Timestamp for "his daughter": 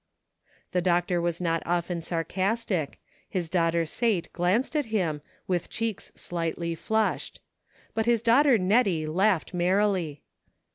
3.29-3.85, 8.07-8.57